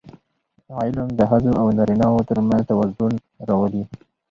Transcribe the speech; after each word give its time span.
علم 0.77 1.07
د 1.17 1.21
ښځو 1.29 1.51
او 1.61 1.67
نارینهوو 1.77 2.27
ترمنځ 2.29 2.63
توازن 2.71 3.13
راولي. 3.49 3.83